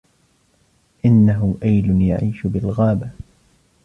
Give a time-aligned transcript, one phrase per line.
[1.05, 3.09] إنه أيل يعيش بالغابة